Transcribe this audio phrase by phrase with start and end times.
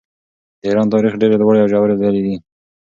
[0.59, 2.35] د ایران تاریخ ډېرې لوړې او ژورې لیدلې دي.